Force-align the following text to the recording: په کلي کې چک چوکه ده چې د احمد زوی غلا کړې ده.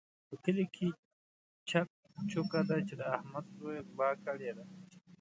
په 0.27 0.35
کلي 0.43 0.65
کې 0.75 0.87
چک 1.69 1.87
چوکه 2.31 2.59
ده 2.69 2.77
چې 2.87 2.93
د 2.99 3.03
احمد 3.15 3.45
زوی 3.57 3.77
غلا 3.95 4.09
کړې 4.25 4.51
ده. 4.57 4.65